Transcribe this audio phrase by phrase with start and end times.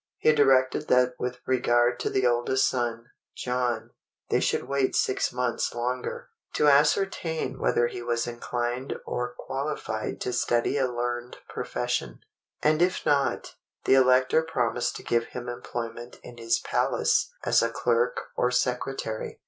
[0.17, 3.91] He directed that with regard to the oldest son, John,
[4.31, 10.33] they should wait six months longer, to ascertain whether he was inclined or qualified to
[10.33, 12.21] study a learned profession,
[12.63, 13.53] and if not,
[13.85, 19.39] the Elector promised to give him employment in his palace as a clerk or secretary.